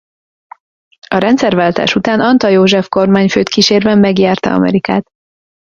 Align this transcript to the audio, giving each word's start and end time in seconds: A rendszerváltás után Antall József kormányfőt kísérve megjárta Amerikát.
A 1.07 1.17
rendszerváltás 1.17 1.95
után 1.95 2.19
Antall 2.19 2.51
József 2.51 2.87
kormányfőt 2.89 3.49
kísérve 3.49 3.95
megjárta 3.95 4.53
Amerikát. 4.53 5.07